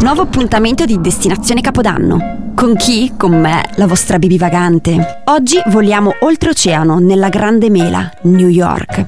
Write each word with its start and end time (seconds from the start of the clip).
Nuovo 0.00 0.22
appuntamento 0.22 0.86
di 0.86 0.98
Destinazione 0.98 1.60
Capodanno. 1.60 2.52
Con 2.54 2.74
chi? 2.74 3.12
Con 3.18 3.38
me, 3.38 3.68
la 3.76 3.86
vostra 3.86 4.18
bibi 4.18 4.38
vagante. 4.38 5.22
Oggi 5.26 5.60
voliamo 5.66 6.14
oltreoceano 6.20 6.98
nella 6.98 7.28
Grande 7.28 7.68
Mela, 7.68 8.10
New 8.22 8.48
York. 8.48 9.06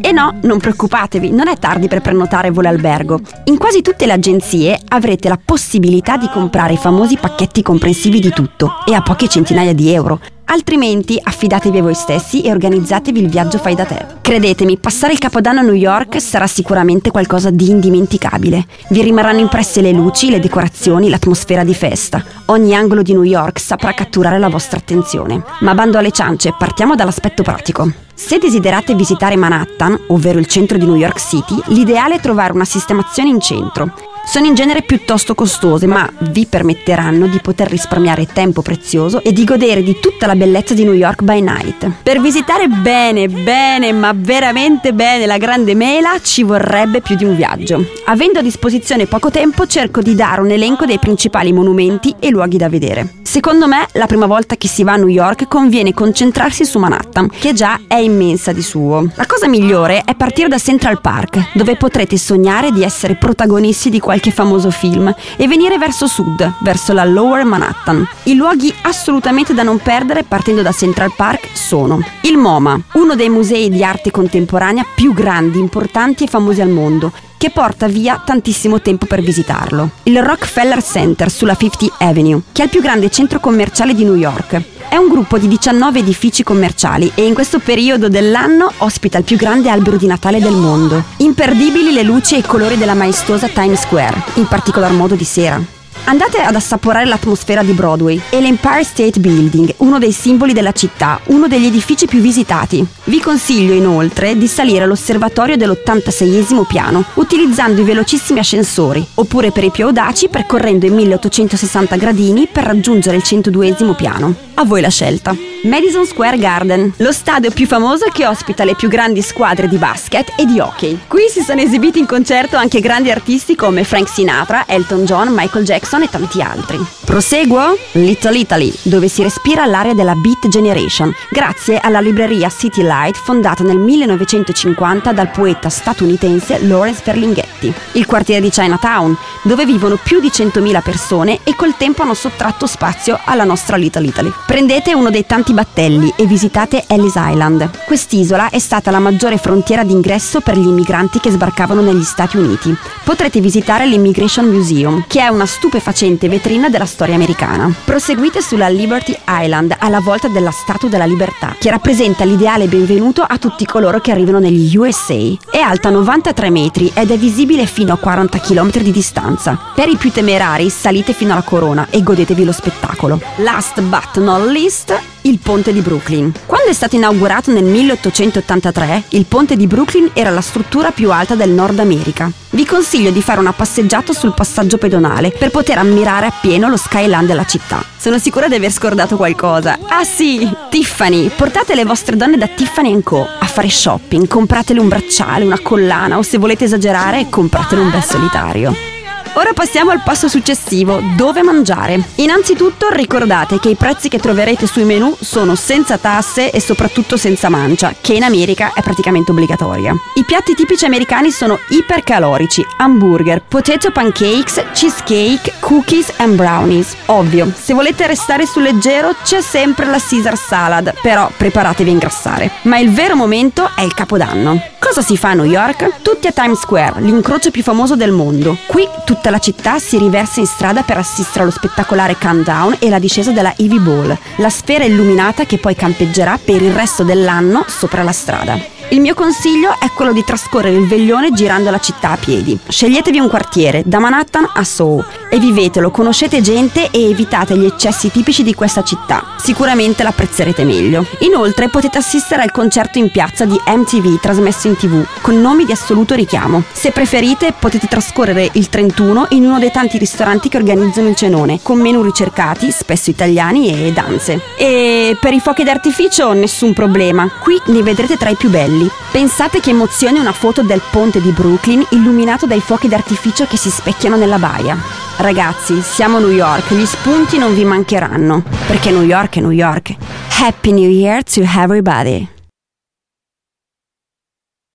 E 0.00 0.12
no, 0.12 0.38
non 0.40 0.58
preoccupatevi, 0.58 1.30
non 1.30 1.48
è 1.48 1.58
tardi 1.58 1.86
per 1.86 2.00
prenotare 2.00 2.50
volo 2.50 2.68
albergo. 2.68 3.20
In 3.44 3.58
quasi 3.58 3.82
tutte 3.82 4.06
le 4.06 4.12
agenzie 4.12 4.80
avrete 4.88 5.28
la 5.28 5.38
possibilità 5.42 6.16
di 6.16 6.30
comprare 6.32 6.72
i 6.72 6.78
famosi 6.78 7.18
pacchetti 7.18 7.60
comprensivi 7.60 8.20
di 8.20 8.30
tutto 8.30 8.72
e 8.86 8.94
a 8.94 9.02
poche 9.02 9.28
centinaia 9.28 9.74
di 9.74 9.90
euro. 9.90 10.18
Altrimenti 10.48 11.18
affidatevi 11.20 11.78
a 11.78 11.82
voi 11.82 11.94
stessi 11.94 12.42
e 12.42 12.50
organizzatevi 12.50 13.20
il 13.20 13.28
viaggio 13.28 13.58
fai 13.58 13.74
da 13.74 13.84
te. 13.84 14.06
Credetemi, 14.20 14.78
passare 14.78 15.12
il 15.12 15.18
Capodanno 15.18 15.60
a 15.60 15.62
New 15.62 15.74
York 15.74 16.20
sarà 16.20 16.46
sicuramente 16.46 17.10
qualcosa 17.10 17.50
di 17.50 17.68
indimenticabile. 17.68 18.64
Vi 18.90 19.02
rimarranno 19.02 19.40
impresse 19.40 19.80
le 19.80 19.90
luci, 19.90 20.30
le 20.30 20.38
decorazioni, 20.38 21.08
l'atmosfera 21.08 21.64
di 21.64 21.74
festa. 21.74 22.24
Ogni 22.46 22.76
angolo 22.76 23.02
di 23.02 23.12
New 23.12 23.24
York 23.24 23.58
saprà 23.58 23.92
catturare 23.92 24.38
la 24.38 24.48
vostra 24.48 24.78
attenzione. 24.78 25.42
Ma 25.60 25.74
bando 25.74 25.98
alle 25.98 26.12
ciance, 26.12 26.54
partiamo 26.56 26.94
dall'aspetto 26.94 27.42
pratico. 27.42 28.05
Se 28.18 28.38
desiderate 28.38 28.94
visitare 28.94 29.36
Manhattan, 29.36 29.96
ovvero 30.06 30.38
il 30.38 30.46
centro 30.46 30.78
di 30.78 30.86
New 30.86 30.96
York 30.96 31.20
City, 31.20 31.60
l'ideale 31.66 32.14
è 32.14 32.20
trovare 32.20 32.54
una 32.54 32.64
sistemazione 32.64 33.28
in 33.28 33.40
centro. 33.40 33.92
Sono 34.24 34.46
in 34.46 34.54
genere 34.54 34.82
piuttosto 34.82 35.34
costose, 35.34 35.86
ma 35.86 36.10
vi 36.30 36.46
permetteranno 36.46 37.26
di 37.26 37.38
poter 37.40 37.68
risparmiare 37.68 38.26
tempo 38.26 38.62
prezioso 38.62 39.22
e 39.22 39.32
di 39.32 39.44
godere 39.44 39.82
di 39.82 40.00
tutta 40.00 40.26
la 40.26 40.34
bellezza 40.34 40.72
di 40.72 40.82
New 40.82 40.94
York 40.94 41.22
by 41.22 41.42
night. 41.42 41.88
Per 42.02 42.20
visitare 42.22 42.68
bene, 42.68 43.28
bene, 43.28 43.92
ma 43.92 44.12
veramente 44.16 44.94
bene 44.94 45.26
la 45.26 45.36
Grande 45.36 45.74
Mela 45.74 46.18
ci 46.20 46.42
vorrebbe 46.42 47.02
più 47.02 47.16
di 47.16 47.24
un 47.24 47.36
viaggio. 47.36 47.84
Avendo 48.06 48.38
a 48.38 48.42
disposizione 48.42 49.06
poco 49.06 49.30
tempo, 49.30 49.66
cerco 49.66 50.00
di 50.00 50.14
dare 50.14 50.40
un 50.40 50.50
elenco 50.50 50.86
dei 50.86 50.98
principali 50.98 51.52
monumenti 51.52 52.14
e 52.18 52.30
luoghi 52.30 52.56
da 52.56 52.70
vedere. 52.70 53.12
Secondo 53.36 53.68
me, 53.68 53.86
la 53.92 54.06
prima 54.06 54.24
volta 54.24 54.56
che 54.56 54.66
si 54.66 54.82
va 54.82 54.94
a 54.94 54.96
New 54.96 55.08
York 55.08 55.46
conviene 55.46 55.92
concentrarsi 55.92 56.64
su 56.64 56.78
Manhattan, 56.78 57.28
che 57.28 57.52
già 57.52 57.80
è 57.86 57.96
immensa 57.96 58.50
di 58.50 58.62
suo. 58.62 59.10
La 59.14 59.26
cosa 59.26 59.46
migliore 59.46 60.00
è 60.06 60.14
partire 60.14 60.48
da 60.48 60.56
Central 60.56 61.02
Park, 61.02 61.50
dove 61.52 61.76
potrete 61.76 62.16
sognare 62.16 62.70
di 62.70 62.82
essere 62.82 63.16
protagonisti 63.16 63.90
di 63.90 64.00
qualche 64.00 64.30
famoso 64.30 64.70
film 64.70 65.14
e 65.36 65.46
venire 65.46 65.76
verso 65.76 66.06
sud, 66.06 66.50
verso 66.62 66.94
la 66.94 67.04
Lower 67.04 67.44
Manhattan. 67.44 68.08
I 68.22 68.36
luoghi 68.36 68.72
assolutamente 68.80 69.52
da 69.52 69.62
non 69.62 69.80
perdere 69.80 70.22
partendo 70.22 70.62
da 70.62 70.72
Central 70.72 71.12
Park 71.14 71.48
sono 71.52 72.02
il 72.22 72.38
MoMA, 72.38 72.80
uno 72.94 73.14
dei 73.16 73.28
musei 73.28 73.68
di 73.68 73.84
arte 73.84 74.10
contemporanea 74.10 74.86
più 74.94 75.12
grandi, 75.12 75.58
importanti 75.58 76.24
e 76.24 76.28
famosi 76.28 76.62
al 76.62 76.70
mondo, 76.70 77.12
che 77.36 77.50
porta 77.50 77.86
via 77.88 78.22
tantissimo 78.24 78.80
tempo 78.80 79.06
per 79.06 79.20
visitarlo. 79.20 79.90
Il 80.04 80.22
Rockefeller 80.22 80.82
Center 80.82 81.30
sulla 81.30 81.54
Fifth 81.54 81.86
Avenue, 81.98 82.42
che 82.52 82.62
è 82.62 82.64
il 82.64 82.70
più 82.70 82.80
grande 82.80 83.10
centro 83.10 83.40
commerciale 83.40 83.94
di 83.94 84.04
New 84.04 84.14
York. 84.14 84.62
È 84.88 84.96
un 84.96 85.08
gruppo 85.08 85.38
di 85.38 85.48
19 85.48 85.98
edifici 85.98 86.42
commerciali 86.42 87.10
e 87.14 87.26
in 87.26 87.34
questo 87.34 87.58
periodo 87.58 88.08
dell'anno 88.08 88.70
ospita 88.78 89.18
il 89.18 89.24
più 89.24 89.36
grande 89.36 89.68
albero 89.68 89.96
di 89.96 90.06
Natale 90.06 90.40
del 90.40 90.54
mondo. 90.54 91.02
Imperdibili 91.18 91.92
le 91.92 92.02
luci 92.02 92.36
e 92.36 92.38
i 92.38 92.42
colori 92.42 92.76
della 92.78 92.94
maestosa 92.94 93.48
Times 93.48 93.80
Square, 93.80 94.22
in 94.34 94.46
particolar 94.46 94.92
modo 94.92 95.14
di 95.14 95.24
sera. 95.24 95.75
Andate 96.08 96.40
ad 96.40 96.54
assaporare 96.54 97.04
l'atmosfera 97.04 97.64
di 97.64 97.72
Broadway 97.72 98.20
e 98.30 98.40
l'Empire 98.40 98.84
State 98.84 99.18
Building, 99.18 99.74
uno 99.78 99.98
dei 99.98 100.12
simboli 100.12 100.52
della 100.52 100.70
città, 100.70 101.18
uno 101.26 101.48
degli 101.48 101.66
edifici 101.66 102.06
più 102.06 102.20
visitati. 102.20 102.86
Vi 103.04 103.20
consiglio 103.20 103.74
inoltre 103.74 104.38
di 104.38 104.46
salire 104.46 104.84
all'osservatorio 104.84 105.56
dell'86 105.56 106.64
piano 106.68 107.04
utilizzando 107.14 107.80
i 107.80 107.84
velocissimi 107.84 108.38
ascensori, 108.38 109.04
oppure 109.14 109.50
per 109.50 109.64
i 109.64 109.70
più 109.70 109.86
audaci 109.86 110.28
percorrendo 110.28 110.86
i 110.86 110.90
1860 110.90 111.96
gradini 111.96 112.46
per 112.46 112.62
raggiungere 112.62 113.16
il 113.16 113.24
102 113.24 113.74
piano. 113.96 114.32
A 114.54 114.64
voi 114.64 114.80
la 114.80 114.90
scelta. 114.90 115.36
Madison 115.64 116.06
Square 116.06 116.38
Garden, 116.38 116.92
lo 116.98 117.10
stadio 117.10 117.50
più 117.50 117.66
famoso 117.66 118.06
che 118.12 118.24
ospita 118.24 118.62
le 118.62 118.76
più 118.76 118.88
grandi 118.88 119.20
squadre 119.20 119.66
di 119.66 119.76
basket 119.76 120.34
e 120.36 120.46
di 120.46 120.60
hockey. 120.60 121.00
Qui 121.08 121.28
si 121.28 121.42
sono 121.42 121.60
esibiti 121.60 121.98
in 121.98 122.06
concerto 122.06 122.56
anche 122.56 122.78
grandi 122.80 123.10
artisti 123.10 123.56
come 123.56 123.82
Frank 123.82 124.08
Sinatra, 124.08 124.64
Elton 124.68 125.04
John, 125.04 125.32
Michael 125.34 125.64
Jackson 125.64 125.95
e 126.04 126.10
tanti 126.10 126.42
altri. 126.42 126.84
Proseguo? 127.04 127.76
Little 127.92 128.36
Italy, 128.36 128.72
dove 128.82 129.08
si 129.08 129.22
respira 129.22 129.64
l'aria 129.64 129.94
della 129.94 130.14
Beat 130.14 130.48
Generation, 130.48 131.14
grazie 131.30 131.78
alla 131.78 132.00
libreria 132.00 132.50
City 132.50 132.82
Light 132.82 133.16
fondata 133.16 133.64
nel 133.64 133.78
1950 133.78 135.12
dal 135.12 135.30
poeta 135.30 135.70
statunitense 135.70 136.66
Lawrence 136.66 137.00
Ferlinghetti. 137.02 137.72
Il 137.92 138.04
quartiere 138.04 138.42
di 138.42 138.50
Chinatown, 138.50 139.16
dove 139.42 139.64
vivono 139.64 139.98
più 140.02 140.20
di 140.20 140.28
100.000 140.28 140.82
persone 140.82 141.38
e 141.42 141.54
col 141.54 141.76
tempo 141.76 142.02
hanno 142.02 142.14
sottratto 142.14 142.66
spazio 142.66 143.18
alla 143.24 143.44
nostra 143.44 143.76
Little 143.76 144.06
Italy. 144.06 144.30
Prendete 144.46 144.92
uno 144.92 145.08
dei 145.08 145.24
tanti 145.24 145.54
battelli 145.54 146.12
e 146.16 146.26
visitate 146.26 146.84
Ellis 146.86 147.14
Island. 147.16 147.70
Quest'isola 147.86 148.50
è 148.50 148.58
stata 148.58 148.90
la 148.90 148.98
maggiore 148.98 149.38
frontiera 149.38 149.82
d'ingresso 149.82 150.40
per 150.40 150.58
gli 150.58 150.66
immigranti 150.66 151.20
che 151.20 151.30
sbarcavano 151.30 151.80
negli 151.80 152.04
Stati 152.04 152.36
Uniti. 152.36 152.76
Potrete 153.02 153.40
visitare 153.40 153.86
l'Immigration 153.86 154.46
Museum, 154.46 155.04
che 155.06 155.20
è 155.20 155.28
una 155.28 155.46
stupefacente 155.46 155.84
vetrina 156.28 156.68
della 156.68 156.86
storia 156.86 157.14
americana. 157.14 157.72
Proseguite 157.84 158.40
sulla 158.40 158.68
Liberty 158.68 159.16
Island 159.28 159.74
alla 159.78 160.00
volta 160.00 160.28
della 160.28 160.50
Statua 160.50 160.88
della 160.88 161.04
Libertà, 161.04 161.54
che 161.58 161.70
rappresenta 161.70 162.24
l'ideale 162.24 162.66
benvenuto 162.66 163.22
a 163.22 163.38
tutti 163.38 163.64
coloro 163.64 164.00
che 164.00 164.10
arrivano 164.10 164.38
negli 164.38 164.76
USA. 164.76 165.14
È 165.50 165.58
alta 165.58 165.90
93 165.90 166.50
metri 166.50 166.90
ed 166.94 167.10
è 167.10 167.16
visibile 167.16 167.66
fino 167.66 167.92
a 167.92 167.98
40 167.98 168.38
km 168.40 168.78
di 168.78 168.90
distanza. 168.90 169.58
Per 169.74 169.88
i 169.88 169.96
più 169.96 170.10
temerari 170.10 170.70
salite 170.70 171.12
fino 171.12 171.32
alla 171.32 171.42
corona 171.42 171.86
e 171.90 172.02
godetevi 172.02 172.44
lo 172.44 172.52
spettacolo. 172.52 173.20
Last 173.36 173.80
but 173.82 174.18
not 174.18 174.46
least, 174.46 174.98
il 175.26 175.38
ponte 175.40 175.72
di 175.72 175.80
Brooklyn. 175.80 176.32
Quando 176.46 176.70
è 176.70 176.72
stato 176.72 176.94
inaugurato 176.94 177.50
nel 177.50 177.64
1883, 177.64 179.04
il 179.10 179.26
ponte 179.26 179.56
di 179.56 179.66
Brooklyn 179.66 180.10
era 180.12 180.30
la 180.30 180.40
struttura 180.40 180.92
più 180.92 181.10
alta 181.10 181.34
del 181.34 181.50
Nord 181.50 181.78
America. 181.80 182.30
Vi 182.50 182.64
consiglio 182.64 183.10
di 183.10 183.20
fare 183.20 183.40
una 183.40 183.52
passeggiata 183.52 184.12
sul 184.12 184.34
passaggio 184.34 184.78
pedonale 184.78 185.30
per 185.30 185.50
poter 185.50 185.78
ammirare 185.78 186.26
appieno 186.26 186.68
lo 186.68 186.76
skyline 186.76 187.26
della 187.26 187.44
città. 187.44 187.84
Sono 187.96 188.18
sicura 188.18 188.48
di 188.48 188.54
aver 188.54 188.70
scordato 188.70 189.16
qualcosa. 189.16 189.78
Ah 189.88 190.04
sì, 190.04 190.48
Tiffany! 190.70 191.28
Portate 191.28 191.74
le 191.74 191.84
vostre 191.84 192.16
donne 192.16 192.36
da 192.36 192.46
Tiffany 192.46 193.02
Co. 193.02 193.26
a 193.38 193.46
fare 193.46 193.68
shopping, 193.68 194.28
compratele 194.28 194.80
un 194.80 194.88
bracciale, 194.88 195.44
una 195.44 195.60
collana 195.60 196.18
o 196.18 196.22
se 196.22 196.38
volete 196.38 196.64
esagerare, 196.64 197.26
compratele 197.28 197.80
un 197.80 197.90
bel 197.90 198.04
solitario. 198.04 198.95
Ora 199.38 199.52
passiamo 199.52 199.90
al 199.90 200.00
passo 200.02 200.28
successivo, 200.28 200.98
dove 201.14 201.42
mangiare. 201.42 202.02
Innanzitutto 202.16 202.88
ricordate 202.88 203.58
che 203.58 203.68
i 203.68 203.74
prezzi 203.74 204.08
che 204.08 204.18
troverete 204.18 204.66
sui 204.66 204.84
menu 204.84 205.14
sono 205.20 205.54
senza 205.54 205.98
tasse 205.98 206.50
e 206.50 206.58
soprattutto 206.58 207.18
senza 207.18 207.50
mancia, 207.50 207.94
che 208.00 208.14
in 208.14 208.22
America 208.22 208.72
è 208.72 208.80
praticamente 208.80 209.32
obbligatoria. 209.32 209.92
I 210.14 210.24
piatti 210.24 210.54
tipici 210.54 210.86
americani 210.86 211.30
sono 211.30 211.58
ipercalorici, 211.68 212.64
hamburger, 212.78 213.42
potato 213.46 213.90
pancakes, 213.90 214.64
cheesecake, 214.72 215.52
cookies 215.60 216.14
and 216.16 216.34
brownies. 216.34 216.96
Ovvio, 217.06 217.52
se 217.54 217.74
volete 217.74 218.06
restare 218.06 218.46
sul 218.46 218.62
leggero 218.62 219.16
c'è 219.22 219.42
sempre 219.42 219.84
la 219.84 220.00
Caesar 220.00 220.38
salad, 220.38 220.94
però 221.02 221.30
preparatevi 221.36 221.90
a 221.90 221.92
ingrassare. 221.92 222.50
Ma 222.62 222.78
il 222.78 222.90
vero 222.90 223.14
momento 223.14 223.70
è 223.76 223.82
il 223.82 223.92
capodanno. 223.92 224.58
Cosa 224.78 225.02
si 225.02 225.18
fa 225.18 225.30
a 225.30 225.34
New 225.34 225.44
York? 225.44 226.00
Tutti 226.00 226.26
a 226.26 226.32
Times 226.32 226.60
Square, 226.60 227.02
l'incrocio 227.02 227.50
più 227.50 227.62
famoso 227.62 227.96
del 227.96 228.12
mondo. 228.12 228.56
Qui 228.66 228.88
tutta 229.26 229.30
la 229.30 229.38
città 229.38 229.78
si 229.80 229.98
riversa 229.98 230.38
in 230.38 230.46
strada 230.46 230.82
per 230.82 230.98
assistere 230.98 231.40
allo 231.40 231.50
spettacolare 231.50 232.16
countdown 232.16 232.76
e 232.78 232.88
la 232.88 233.00
discesa 233.00 233.32
della 233.32 233.52
Ivy 233.56 233.80
Ball, 233.80 234.16
la 234.36 234.50
sfera 234.50 234.84
illuminata 234.84 235.44
che 235.44 235.58
poi 235.58 235.74
campeggerà 235.74 236.38
per 236.38 236.62
il 236.62 236.72
resto 236.72 237.02
dell'anno 237.02 237.64
sopra 237.66 238.04
la 238.04 238.12
strada. 238.12 238.75
Il 238.96 239.02
mio 239.02 239.12
consiglio 239.12 239.78
è 239.78 239.90
quello 239.90 240.14
di 240.14 240.24
trascorrere 240.24 240.74
il 240.74 240.86
veglione 240.86 241.30
girando 241.30 241.70
la 241.70 241.78
città 241.78 242.12
a 242.12 242.16
piedi. 242.16 242.58
Sceglietevi 242.66 243.18
un 243.18 243.28
quartiere, 243.28 243.82
da 243.84 243.98
Manhattan 243.98 244.48
a 244.54 244.64
Soho, 244.64 245.04
e 245.28 245.38
vivetelo, 245.38 245.90
conoscete 245.90 246.40
gente 246.40 246.88
e 246.90 247.10
evitate 247.10 247.58
gli 247.58 247.66
eccessi 247.66 248.10
tipici 248.10 248.42
di 248.42 248.54
questa 248.54 248.82
città. 248.82 249.34
Sicuramente 249.36 250.02
l'apprezzerete 250.02 250.64
meglio. 250.64 251.04
Inoltre 251.18 251.68
potete 251.68 251.98
assistere 251.98 252.40
al 252.40 252.52
concerto 252.52 252.96
in 252.96 253.10
piazza 253.10 253.44
di 253.44 253.60
MTV 253.66 254.18
trasmesso 254.18 254.68
in 254.68 254.76
tv, 254.78 255.04
con 255.20 255.38
nomi 255.42 255.66
di 255.66 255.72
assoluto 255.72 256.14
richiamo. 256.14 256.62
Se 256.72 256.90
preferite 256.90 257.52
potete 257.52 257.88
trascorrere 257.88 258.48
il 258.52 258.70
31 258.70 259.26
in 259.32 259.44
uno 259.44 259.58
dei 259.58 259.70
tanti 259.70 259.98
ristoranti 259.98 260.48
che 260.48 260.56
organizzano 260.56 261.08
il 261.08 261.16
cenone, 261.16 261.58
con 261.60 261.78
menu 261.78 262.00
ricercati, 262.00 262.70
spesso 262.70 263.10
italiani 263.10 263.88
e 263.88 263.92
danze. 263.92 264.40
E 264.56 265.18
per 265.20 265.34
i 265.34 265.40
fuochi 265.40 265.64
d'artificio 265.64 266.32
nessun 266.32 266.72
problema, 266.72 267.30
qui 267.42 267.60
ne 267.66 267.82
vedrete 267.82 268.16
tra 268.16 268.30
i 268.30 268.36
più 268.36 268.48
belli 268.48 268.84
belli. 268.86 268.90
Pensate 269.10 269.60
che 269.60 269.70
emozioni 269.70 270.18
una 270.18 270.32
foto 270.32 270.62
del 270.62 270.80
ponte 270.90 271.20
di 271.20 271.30
Brooklyn 271.30 271.84
illuminato 271.90 272.46
dai 272.46 272.60
fuochi 272.60 272.88
d'artificio 272.88 273.46
che 273.46 273.56
si 273.56 273.70
specchiano 273.70 274.16
nella 274.16 274.38
baia. 274.38 274.76
Ragazzi, 275.16 275.80
siamo 275.80 276.18
a 276.18 276.20
New 276.20 276.30
York, 276.30 276.72
gli 276.74 276.86
spunti 276.86 277.38
non 277.38 277.54
vi 277.54 277.64
mancheranno, 277.64 278.42
perché 278.66 278.90
New 278.90 279.02
York 279.02 279.36
è 279.36 279.40
New 279.40 279.50
York. 279.50 279.94
Happy 280.40 280.72
New 280.72 280.88
Year 280.88 281.22
to 281.22 281.40
everybody! 281.40 282.35